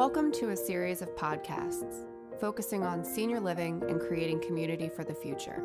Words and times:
Welcome 0.00 0.32
to 0.32 0.48
a 0.48 0.56
series 0.56 1.02
of 1.02 1.14
podcasts 1.14 2.06
focusing 2.40 2.82
on 2.84 3.04
senior 3.04 3.38
living 3.38 3.82
and 3.86 4.00
creating 4.00 4.40
community 4.40 4.88
for 4.88 5.04
the 5.04 5.12
future. 5.12 5.62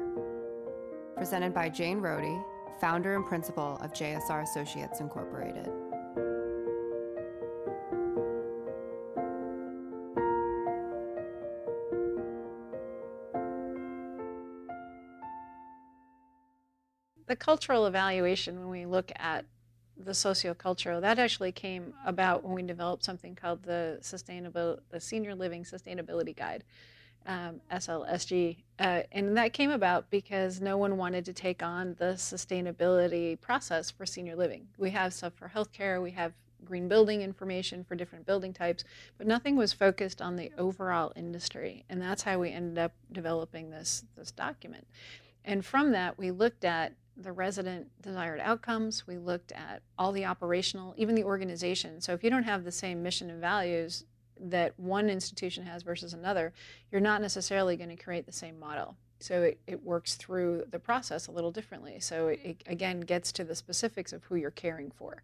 Presented 1.16 1.54
by 1.54 1.70
Jane 1.70 2.02
Rohde, 2.02 2.44
founder 2.82 3.16
and 3.16 3.26
principal 3.26 3.78
of 3.78 3.94
JSR 3.94 4.44
Associates 4.44 5.00
Incorporated. 5.00 5.70
The 17.28 17.38
cultural 17.38 17.86
evaluation, 17.86 18.60
when 18.60 18.70
we 18.70 18.86
look 18.86 19.14
at 19.16 19.46
the 20.06 20.12
sociocultural, 20.12 21.02
that 21.02 21.20
actually 21.20 21.52
came 21.52 21.94
about 22.06 22.44
when 22.44 22.54
we 22.54 22.62
developed 22.62 23.04
something 23.04 23.36
called 23.36 23.64
the 23.64 23.98
sustainable, 24.02 24.80
the 24.90 25.00
Senior 25.00 25.36
Living 25.36 25.64
Sustainability 25.64 26.36
Guide, 26.36 26.64
um, 27.28 27.60
SLSG, 27.72 28.58
uh, 28.80 29.02
and 29.12 29.36
that 29.36 29.52
came 29.52 29.72
about 29.72 30.10
because 30.12 30.62
no 30.62 30.78
one 30.78 30.96
wanted 30.98 31.26
to 31.26 31.34
take 31.34 31.64
on 31.64 31.96
the 31.98 32.14
sustainability 32.18 33.40
process 33.42 33.90
for 33.90 34.06
senior 34.06 34.36
living. 34.36 34.68
We 34.78 34.92
have 34.92 35.14
stuff 35.14 35.34
for 35.34 35.50
healthcare, 35.50 36.02
we 36.02 36.12
have 36.12 36.34
green 36.64 36.88
building 36.88 37.22
information 37.22 37.84
for 37.84 37.96
different 37.96 38.26
building 38.26 38.54
types, 38.54 38.84
but 39.18 39.28
nothing 39.28 39.56
was 39.56 39.74
focused 39.74 40.22
on 40.22 40.36
the 40.36 40.52
overall 40.58 41.14
industry, 41.16 41.84
and 41.90 42.02
that's 42.02 42.24
how 42.24 42.40
we 42.40 42.52
ended 42.52 42.78
up 42.78 42.94
developing 43.12 43.70
this 43.72 44.04
this 44.16 44.32
document. 44.32 44.86
And 45.44 45.64
from 45.64 45.92
that, 45.92 46.18
we 46.18 46.32
looked 46.32 46.66
at 46.66 46.94
the 47.18 47.32
resident 47.32 47.88
desired 48.02 48.40
outcomes. 48.40 49.08
We 49.08 49.18
looked 49.18 49.52
at 49.52 49.82
all 49.98 50.12
the 50.12 50.26
operational, 50.26 50.94
even 50.98 51.16
the 51.16 51.24
organization. 51.24 52.02
So 52.02 52.14
if 52.14 52.24
you 52.24 52.30
don't 52.30 52.44
have 52.44 52.64
the 52.64 52.72
same 52.72 53.02
mission 53.02 53.30
and 53.30 53.40
values 53.40 54.06
that 54.40 54.78
one 54.78 55.10
institution 55.10 55.66
has 55.66 55.84
versus 55.84 56.14
another, 56.14 56.54
you're 56.92 57.02
not 57.02 57.22
necessarily 57.22 57.78
going 57.78 57.90
to 57.90 57.96
create 57.96 58.26
the 58.26 58.32
same 58.32 58.60
model. 58.60 58.96
So 59.20 59.44
it, 59.44 59.60
it 59.66 59.84
works 59.84 60.16
through 60.16 60.66
the 60.70 60.80
process 60.80 61.28
a 61.28 61.32
little 61.32 61.52
differently. 61.52 62.00
So 62.00 62.28
it, 62.28 62.40
it 62.44 62.64
again 62.68 63.00
gets 63.02 63.32
to 63.34 63.44
the 63.44 63.56
specifics 63.56 64.12
of 64.12 64.24
who 64.26 64.36
you're 64.36 64.52
caring 64.52 64.92
for. 64.92 65.24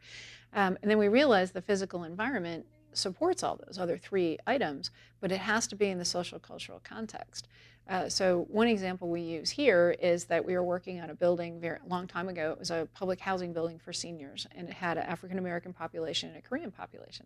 Um, 0.53 0.77
and 0.81 0.89
then 0.89 0.97
we 0.97 1.09
realize 1.09 1.51
the 1.51 1.61
physical 1.61 2.03
environment 2.05 2.65
supports 2.93 3.43
all 3.43 3.59
those 3.65 3.77
other 3.77 3.97
three 3.97 4.37
items, 4.47 4.91
but 5.19 5.31
it 5.31 5.39
has 5.39 5.67
to 5.67 5.75
be 5.75 5.87
in 5.87 5.97
the 5.97 6.05
social 6.05 6.39
cultural 6.39 6.81
context. 6.83 7.47
Uh, 7.89 8.07
so 8.07 8.45
one 8.49 8.67
example 8.67 9.09
we 9.09 9.21
use 9.21 9.49
here 9.49 9.95
is 10.01 10.25
that 10.25 10.45
we 10.45 10.53
were 10.53 10.63
working 10.63 11.01
on 11.01 11.09
a 11.09 11.15
building 11.15 11.59
very 11.59 11.79
long 11.87 12.07
time 12.07 12.29
ago. 12.29 12.51
It 12.51 12.59
was 12.59 12.71
a 12.71 12.87
public 12.93 13.19
housing 13.19 13.53
building 13.53 13.79
for 13.79 13.91
seniors, 13.91 14.47
and 14.55 14.69
it 14.69 14.73
had 14.73 14.97
an 14.97 15.03
African 15.03 15.39
American 15.39 15.73
population 15.73 16.29
and 16.29 16.37
a 16.37 16.41
Korean 16.41 16.71
population. 16.71 17.25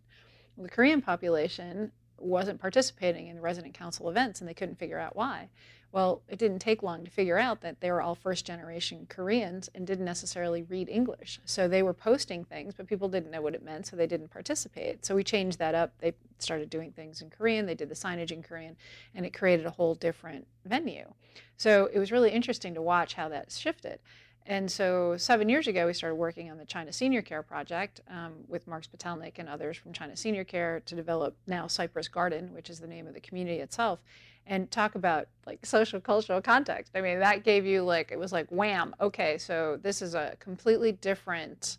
Well, 0.56 0.64
the 0.64 0.72
Korean 0.72 1.02
population 1.02 1.92
wasn't 2.18 2.60
participating 2.60 3.28
in 3.28 3.36
the 3.36 3.42
resident 3.42 3.74
council 3.74 4.10
events, 4.10 4.40
and 4.40 4.50
they 4.50 4.54
couldn't 4.54 4.80
figure 4.80 5.00
out 5.00 5.16
why. 5.16 5.50
Well, 5.92 6.24
it 6.28 6.40
didn't 6.40 6.60
take 6.60 6.84
long 6.84 7.06
to 7.06 7.10
figure 7.10 7.38
out 7.38 7.62
that 7.62 7.80
they 7.80 7.90
were 7.90 8.02
all 8.02 8.16
first 8.16 8.46
generation 8.46 9.06
Koreans 9.08 9.70
and 9.74 9.88
didn't 9.88 10.04
necessarily 10.04 10.64
read 10.64 10.90
English. 10.90 11.40
So 11.46 11.70
they 11.70 11.84
were 11.84 11.94
posting 11.94 12.44
things, 12.44 12.74
but 12.74 12.86
people 12.86 13.08
didn't 13.08 13.32
know 13.32 13.42
what 13.42 13.56
it 13.56 13.64
meant, 13.64 13.88
so 13.88 13.96
they 13.96 14.06
didn't 14.06 14.30
participate. 14.30 15.06
So 15.06 15.16
we 15.16 15.24
changed 15.24 15.58
that 15.60 15.74
up. 15.74 15.94
They 16.00 16.14
started 16.40 16.70
doing 16.70 16.92
things 16.92 17.22
in 17.22 17.30
Korean, 17.30 17.66
they 17.66 17.76
did 17.76 17.88
the 17.88 17.96
signage 17.96 18.32
in 18.32 18.44
Korean, 18.44 18.76
and 19.14 19.26
it 19.26 19.34
created 19.34 19.66
a 19.66 19.70
whole 19.70 19.96
different 19.96 20.46
venue. 20.66 21.14
So 21.56 21.90
it 21.94 22.00
was 22.00 22.12
really 22.12 22.32
interesting 22.32 22.74
to 22.74 22.82
watch 22.82 23.14
how 23.14 23.30
that 23.30 23.54
shifted. 23.54 24.00
And 24.48 24.72
so 24.72 25.18
seven 25.18 25.50
years 25.50 25.68
ago, 25.68 25.88
we 25.88 25.94
started 25.94 26.16
working 26.16 26.52
on 26.52 26.58
the 26.58 26.66
China 26.66 26.94
Senior 26.94 27.24
Care 27.24 27.42
Project 27.42 28.02
um, 28.10 28.34
with 28.48 28.68
Mark 28.68 28.86
Spitalnik 28.86 29.34
and 29.40 29.50
others 29.50 29.76
from 29.76 29.92
China 29.92 30.16
Senior 30.16 30.44
Care 30.44 30.82
to 30.86 30.96
develop 30.96 31.36
now 31.48 31.66
Cypress 31.66 32.08
Garden, 32.08 32.54
which 32.54 32.70
is 32.70 32.80
the 32.80 32.88
name 32.88 33.08
of 33.08 33.16
the 33.16 33.20
community 33.20 33.60
itself 33.60 34.00
and 34.48 34.70
talk 34.70 34.96
about 34.96 35.28
like 35.46 35.66
social 35.66 36.00
cultural 36.00 36.42
context. 36.42 36.92
I 36.96 37.02
mean, 37.02 37.20
that 37.20 37.44
gave 37.44 37.66
you 37.66 37.84
like 37.84 38.12
it 38.12 38.20
was 38.20 38.32
like 38.32 38.48
wham. 38.50 38.96
Okay, 39.02 39.38
so 39.38 39.80
this 39.82 40.02
is 40.02 40.14
a 40.14 40.36
completely 40.40 40.92
different 40.92 41.78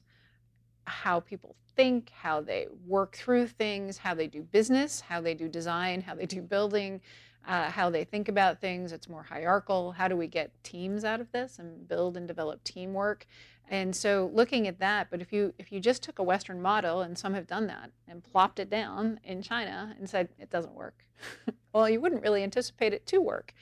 how 0.84 1.20
people 1.20 1.54
think, 1.76 2.10
how 2.10 2.40
they 2.40 2.66
work 2.86 3.16
through 3.16 3.46
things, 3.48 3.98
how 3.98 4.14
they 4.14 4.26
do 4.26 4.42
business, 4.42 5.00
how 5.00 5.20
they 5.20 5.34
do 5.34 5.48
design, 5.48 6.00
how 6.00 6.14
they 6.14 6.26
do 6.26 6.40
building, 6.42 7.00
uh, 7.46 7.70
how 7.70 7.90
they 7.90 8.04
think 8.04 8.28
about 8.28 8.60
things. 8.60 8.92
It's 8.92 9.08
more 9.08 9.22
hierarchical. 9.22 9.92
How 9.92 10.08
do 10.08 10.16
we 10.16 10.26
get 10.26 10.52
teams 10.64 11.04
out 11.04 11.20
of 11.20 11.30
this 11.32 11.58
and 11.58 11.88
build 11.88 12.16
and 12.16 12.26
develop 12.26 12.64
teamwork? 12.64 13.26
And 13.68 13.94
so 13.96 14.30
looking 14.32 14.68
at 14.68 14.78
that, 14.78 15.08
but 15.10 15.20
if 15.20 15.32
you 15.32 15.52
if 15.58 15.72
you 15.72 15.80
just 15.80 16.02
took 16.02 16.18
a 16.18 16.22
Western 16.22 16.62
model, 16.62 17.00
and 17.00 17.18
some 17.18 17.34
have 17.34 17.46
done 17.46 17.66
that, 17.66 17.90
and 18.06 18.22
plopped 18.22 18.60
it 18.60 18.70
down 18.70 19.18
in 19.24 19.42
China 19.42 19.94
and 19.98 20.08
said 20.08 20.28
it 20.38 20.50
doesn't 20.50 20.74
work, 20.74 21.04
well, 21.72 21.88
you 21.88 22.00
wouldn't 22.00 22.22
really 22.22 22.42
anticipate 22.42 22.92
it 22.92 23.06
to 23.06 23.18
work. 23.18 23.52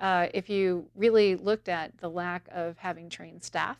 Uh, 0.00 0.26
if 0.34 0.50
you 0.50 0.88
really 0.96 1.36
looked 1.36 1.68
at 1.68 1.96
the 1.98 2.10
lack 2.10 2.48
of 2.50 2.78
having 2.78 3.08
trained 3.08 3.44
staff, 3.44 3.78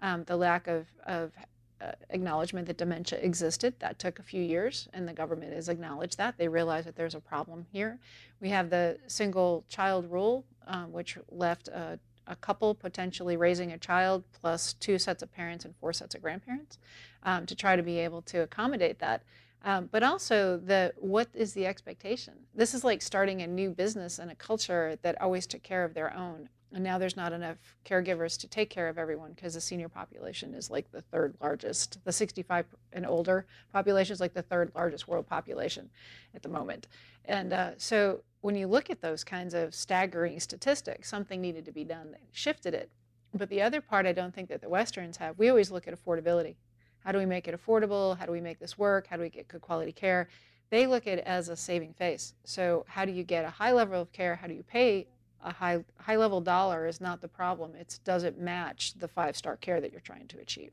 um, 0.00 0.24
the 0.24 0.36
lack 0.36 0.66
of, 0.66 0.86
of 1.06 1.32
uh, 1.80 1.92
acknowledgement 2.10 2.66
that 2.66 2.78
dementia 2.78 3.18
existed. 3.18 3.74
That 3.80 3.98
took 3.98 4.18
a 4.18 4.22
few 4.22 4.42
years, 4.42 4.88
and 4.92 5.06
the 5.06 5.12
government 5.12 5.52
has 5.52 5.68
acknowledged 5.68 6.18
that. 6.18 6.38
They 6.38 6.48
realize 6.48 6.84
that 6.84 6.96
there's 6.96 7.14
a 7.14 7.20
problem 7.20 7.66
here. 7.70 7.98
We 8.40 8.48
have 8.50 8.70
the 8.70 8.98
single 9.06 9.64
child 9.68 10.10
rule, 10.10 10.44
um, 10.66 10.92
which 10.92 11.18
left 11.30 11.68
a, 11.68 11.98
a, 12.26 12.36
couple 12.36 12.74
potentially 12.74 13.36
raising 13.36 13.72
a 13.72 13.78
child 13.78 14.24
plus 14.40 14.72
two 14.74 14.98
sets 14.98 15.22
of 15.22 15.32
parents 15.32 15.64
and 15.64 15.74
four 15.76 15.92
sets 15.92 16.14
of 16.14 16.22
grandparents 16.22 16.78
um, 17.22 17.46
to 17.46 17.54
try 17.54 17.76
to 17.76 17.82
be 17.82 17.98
able 17.98 18.22
to 18.22 18.38
accommodate 18.38 18.98
that. 18.98 19.22
Um, 19.64 19.88
but 19.90 20.02
also 20.02 20.58
the 20.58 20.92
what 20.96 21.28
is 21.34 21.52
the 21.52 21.66
expectation? 21.66 22.34
This 22.54 22.72
is 22.72 22.84
like 22.84 23.02
starting 23.02 23.42
a 23.42 23.46
new 23.46 23.70
business 23.70 24.18
and 24.18 24.30
a 24.30 24.34
culture 24.34 24.96
that 25.02 25.20
always 25.20 25.46
took 25.46 25.62
care 25.62 25.84
of 25.84 25.92
their 25.94 26.14
own. 26.14 26.48
And 26.72 26.82
now 26.82 26.98
there's 26.98 27.16
not 27.16 27.32
enough 27.32 27.56
caregivers 27.84 28.38
to 28.40 28.48
take 28.48 28.70
care 28.70 28.88
of 28.88 28.98
everyone 28.98 29.32
because 29.32 29.54
the 29.54 29.60
senior 29.60 29.88
population 29.88 30.52
is 30.54 30.70
like 30.70 30.90
the 30.90 31.00
third 31.00 31.36
largest. 31.40 32.04
The 32.04 32.12
65 32.12 32.66
and 32.92 33.06
older 33.06 33.46
population 33.72 34.12
is 34.12 34.20
like 34.20 34.34
the 34.34 34.42
third 34.42 34.72
largest 34.74 35.06
world 35.06 35.26
population 35.26 35.90
at 36.34 36.42
the 36.42 36.48
moment. 36.48 36.88
And 37.24 37.52
uh, 37.52 37.70
so 37.78 38.22
when 38.40 38.56
you 38.56 38.66
look 38.66 38.90
at 38.90 39.00
those 39.00 39.24
kinds 39.24 39.54
of 39.54 39.74
staggering 39.74 40.38
statistics, 40.40 41.08
something 41.08 41.40
needed 41.40 41.64
to 41.66 41.72
be 41.72 41.84
done 41.84 42.10
that 42.12 42.20
shifted 42.32 42.74
it. 42.74 42.90
But 43.32 43.48
the 43.48 43.62
other 43.62 43.80
part 43.80 44.06
I 44.06 44.12
don't 44.12 44.34
think 44.34 44.48
that 44.48 44.60
the 44.60 44.68
Westerns 44.68 45.16
have, 45.18 45.38
we 45.38 45.48
always 45.48 45.70
look 45.70 45.86
at 45.86 45.94
affordability. 45.94 46.56
How 47.00 47.12
do 47.12 47.18
we 47.18 47.26
make 47.26 47.46
it 47.46 47.60
affordable? 47.60 48.18
How 48.18 48.26
do 48.26 48.32
we 48.32 48.40
make 48.40 48.58
this 48.58 48.76
work? 48.76 49.06
How 49.06 49.16
do 49.16 49.22
we 49.22 49.28
get 49.28 49.48
good 49.48 49.60
quality 49.60 49.92
care? 49.92 50.28
They 50.70 50.86
look 50.86 51.06
at 51.06 51.18
it 51.18 51.24
as 51.26 51.48
a 51.48 51.56
saving 51.56 51.94
face. 51.94 52.34
So 52.44 52.84
how 52.88 53.04
do 53.04 53.12
you 53.12 53.22
get 53.22 53.44
a 53.44 53.50
high 53.50 53.72
level 53.72 54.00
of 54.00 54.12
care? 54.12 54.34
How 54.34 54.48
do 54.48 54.54
you 54.54 54.64
pay 54.64 55.06
a 55.42 55.52
high 55.52 55.84
high 55.98 56.16
level 56.16 56.40
dollar 56.40 56.86
is 56.86 57.00
not 57.00 57.20
the 57.20 57.28
problem. 57.28 57.74
It's 57.74 57.98
does 57.98 58.24
it 58.24 58.38
match 58.38 58.94
the 58.98 59.08
five 59.08 59.36
star 59.36 59.56
care 59.56 59.80
that 59.80 59.92
you're 59.92 60.00
trying 60.00 60.28
to 60.28 60.38
achieve? 60.38 60.72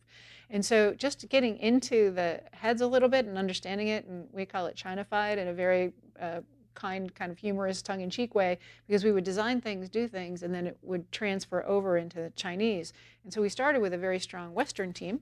And 0.50 0.66
so 0.66 0.94
just 0.94 1.28
getting 1.29 1.57
into 1.57 2.12
the 2.12 2.41
heads 2.51 2.81
a 2.81 2.88
little 2.88 3.09
bit 3.09 3.25
and 3.25 3.38
understanding 3.38 3.88
it, 3.88 4.06
and 4.06 4.28
we 4.31 4.46
call 4.46 4.68
it 4.68 4.75
Chinafied 4.75 5.38
in 5.38 5.47
a 5.47 5.53
very 5.53 5.94
uh, 6.22 6.41
kind, 6.75 7.13
kind 7.16 7.31
of 7.31 7.38
humorous, 7.38 7.81
tongue 7.81 8.01
in 8.01 8.09
cheek 8.09 8.35
way, 8.35 8.59
because 8.88 9.03
we 9.03 9.12
would 9.12 9.24
design 9.24 9.62
things, 9.62 9.90
do 9.90 10.07
things, 10.07 10.44
and 10.44 10.53
then 10.53 10.68
it 10.68 10.78
would 10.81 11.12
transfer 11.12 11.63
over 11.66 11.97
into 11.97 12.18
the 12.18 12.30
Chinese. 12.31 12.94
And 13.24 13.34
so 13.34 13.41
we 13.41 13.50
started 13.50 13.81
with 13.81 13.94
a 13.94 13.97
very 13.97 14.19
strong 14.19 14.53
Western 14.53 14.94
team 14.94 15.22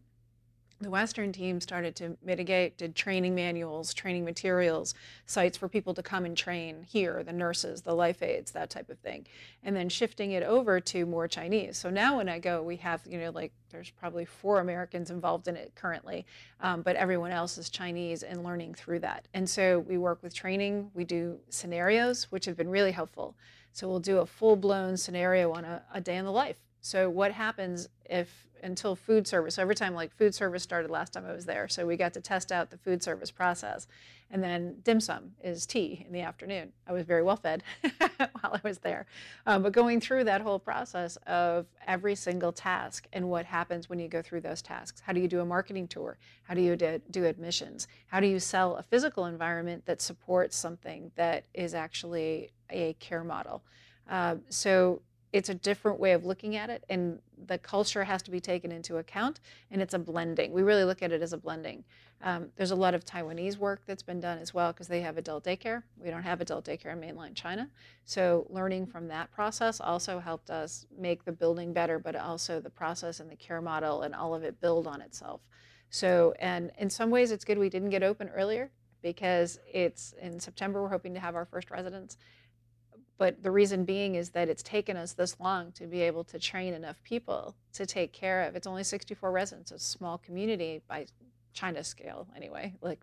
the 0.81 0.89
Western 0.89 1.31
team 1.31 1.61
started 1.61 1.95
to 1.97 2.17
mitigate, 2.23 2.77
did 2.77 2.95
training 2.95 3.35
manuals, 3.35 3.93
training 3.93 4.25
materials, 4.25 4.93
sites 5.25 5.57
for 5.57 5.67
people 5.67 5.93
to 5.93 6.03
come 6.03 6.25
and 6.25 6.35
train 6.35 6.85
here, 6.89 7.23
the 7.23 7.33
nurses, 7.33 7.81
the 7.81 7.93
life 7.93 8.21
aides, 8.21 8.51
that 8.51 8.69
type 8.69 8.89
of 8.89 8.99
thing. 8.99 9.25
And 9.63 9.75
then 9.75 9.89
shifting 9.89 10.31
it 10.31 10.43
over 10.43 10.79
to 10.79 11.05
more 11.05 11.27
Chinese. 11.27 11.77
So 11.77 11.89
now 11.89 12.17
when 12.17 12.29
I 12.29 12.39
go, 12.39 12.61
we 12.63 12.77
have, 12.77 13.01
you 13.05 13.19
know, 13.19 13.29
like 13.31 13.51
there's 13.69 13.89
probably 13.91 14.25
four 14.25 14.59
Americans 14.59 15.11
involved 15.11 15.47
in 15.47 15.55
it 15.55 15.73
currently, 15.75 16.25
um, 16.59 16.81
but 16.81 16.95
everyone 16.95 17.31
else 17.31 17.57
is 17.57 17.69
Chinese 17.69 18.23
and 18.23 18.43
learning 18.43 18.73
through 18.73 18.99
that. 18.99 19.27
And 19.33 19.49
so 19.49 19.79
we 19.79 19.97
work 19.97 20.21
with 20.21 20.33
training, 20.33 20.91
we 20.93 21.05
do 21.05 21.37
scenarios, 21.49 22.31
which 22.31 22.45
have 22.45 22.57
been 22.57 22.69
really 22.69 22.91
helpful. 22.91 23.35
So 23.73 23.87
we'll 23.87 23.99
do 23.99 24.17
a 24.17 24.25
full 24.25 24.55
blown 24.55 24.97
scenario 24.97 25.53
on 25.53 25.63
a, 25.63 25.83
a 25.93 26.01
day 26.01 26.17
in 26.17 26.25
the 26.25 26.31
life. 26.31 26.57
So 26.81 27.09
what 27.09 27.31
happens 27.31 27.89
if 28.05 28.47
until 28.63 28.95
food 28.95 29.27
service. 29.27 29.55
So 29.55 29.61
Every 29.61 29.75
time 29.75 29.93
like 29.93 30.15
food 30.15 30.33
service 30.35 30.63
started 30.63 30.91
last 30.91 31.13
time 31.13 31.25
I 31.25 31.33
was 31.33 31.45
there, 31.45 31.67
so 31.67 31.85
we 31.85 31.97
got 31.97 32.13
to 32.13 32.21
test 32.21 32.51
out 32.51 32.69
the 32.69 32.77
food 32.77 33.03
service 33.03 33.31
process. 33.31 33.87
And 34.31 34.41
then 34.41 34.77
dim 34.83 35.01
sum 35.01 35.31
is 35.43 35.65
tea 35.65 36.05
in 36.07 36.13
the 36.13 36.21
afternoon. 36.21 36.71
I 36.87 36.93
was 36.93 37.03
very 37.03 37.21
well 37.21 37.35
fed 37.35 37.63
while 38.17 38.53
I 38.53 38.59
was 38.63 38.77
there. 38.79 39.05
Um, 39.45 39.63
but 39.63 39.73
going 39.73 39.99
through 39.99 40.23
that 40.23 40.41
whole 40.41 40.59
process 40.59 41.17
of 41.27 41.65
every 41.85 42.15
single 42.15 42.53
task 42.53 43.07
and 43.11 43.29
what 43.29 43.45
happens 43.45 43.89
when 43.89 43.99
you 43.99 44.07
go 44.07 44.21
through 44.21 44.41
those 44.41 44.61
tasks. 44.61 45.01
How 45.01 45.11
do 45.11 45.19
you 45.19 45.27
do 45.27 45.41
a 45.41 45.45
marketing 45.45 45.87
tour? 45.87 46.17
How 46.43 46.53
do 46.53 46.61
you 46.61 46.75
do, 46.75 47.25
admissions? 47.25 47.87
How 48.07 48.19
do 48.19 48.27
you 48.27 48.39
sell 48.39 48.77
a 48.77 48.83
physical 48.83 49.25
environment 49.25 49.85
that 49.85 50.01
supports 50.01 50.55
something 50.55 51.11
that 51.15 51.45
is 51.53 51.73
actually 51.73 52.51
a 52.69 52.93
care 52.93 53.23
model? 53.23 53.63
Uh, 54.09 54.35
so 54.49 55.01
it's 55.33 55.49
a 55.49 55.53
different 55.53 55.99
way 55.99 56.11
of 56.11 56.25
looking 56.25 56.55
at 56.55 56.69
it 56.69 56.83
and 56.89 57.19
the 57.47 57.57
culture 57.57 58.03
has 58.03 58.21
to 58.21 58.31
be 58.31 58.39
taken 58.39 58.71
into 58.71 58.97
account 58.97 59.39
and 59.69 59.81
it's 59.81 59.93
a 59.93 59.99
blending. 59.99 60.51
We 60.51 60.61
really 60.61 60.83
look 60.83 61.01
at 61.01 61.11
it 61.11 61.21
as 61.21 61.33
a 61.33 61.37
blending. 61.37 61.83
Um, 62.23 62.49
there's 62.55 62.71
a 62.71 62.75
lot 62.75 62.93
of 62.93 63.05
taiwanese 63.05 63.57
work 63.57 63.81
that's 63.87 64.03
been 64.03 64.19
done 64.19 64.37
as 64.37 64.53
well 64.53 64.73
because 64.73 64.87
they 64.87 65.01
have 65.01 65.17
adult 65.17 65.45
daycare. 65.45 65.83
We 65.97 66.09
don't 66.09 66.23
have 66.23 66.41
adult 66.41 66.65
daycare 66.65 66.93
in 66.93 66.99
mainland 66.99 67.35
china. 67.35 67.69
So 68.05 68.45
learning 68.49 68.87
from 68.87 69.07
that 69.07 69.31
process 69.31 69.79
also 69.79 70.19
helped 70.19 70.49
us 70.49 70.85
make 70.97 71.23
the 71.23 71.31
building 71.31 71.71
better 71.71 71.97
but 71.97 72.15
also 72.15 72.59
the 72.59 72.69
process 72.69 73.19
and 73.19 73.31
the 73.31 73.35
care 73.35 73.61
model 73.61 74.01
and 74.01 74.13
all 74.13 74.35
of 74.35 74.43
it 74.43 74.59
build 74.59 74.85
on 74.85 75.01
itself. 75.01 75.41
So 75.89 76.33
and 76.39 76.71
in 76.77 76.89
some 76.89 77.09
ways 77.09 77.31
it's 77.31 77.45
good 77.45 77.57
we 77.57 77.69
didn't 77.69 77.89
get 77.89 78.03
open 78.03 78.29
earlier 78.29 78.69
because 79.01 79.59
it's 79.73 80.13
in 80.21 80.39
september 80.39 80.79
we're 80.81 80.89
hoping 80.89 81.13
to 81.13 81.19
have 81.19 81.33
our 81.33 81.45
first 81.45 81.71
residents 81.71 82.17
but 83.21 83.43
the 83.43 83.51
reason 83.51 83.85
being 83.85 84.15
is 84.15 84.31
that 84.31 84.49
it's 84.49 84.63
taken 84.63 84.97
us 84.97 85.13
this 85.13 85.39
long 85.39 85.71
to 85.73 85.85
be 85.85 86.01
able 86.01 86.23
to 86.23 86.39
train 86.39 86.73
enough 86.73 86.99
people 87.03 87.53
to 87.71 87.85
take 87.85 88.11
care 88.13 88.41
of. 88.41 88.55
It's 88.55 88.65
only 88.65 88.83
64 88.83 89.31
residents, 89.31 89.69
a 89.69 89.77
small 89.77 90.17
community 90.17 90.81
by 90.87 91.05
China 91.53 91.83
scale 91.83 92.27
anyway, 92.35 92.73
like 92.81 92.99